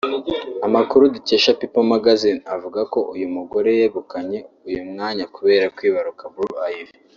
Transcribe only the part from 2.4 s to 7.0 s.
avuga ko uyu mugore yegukanye uyu mwanya kubera kwibaruka Blue Ivy